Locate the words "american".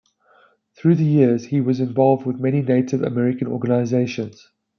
3.03-3.45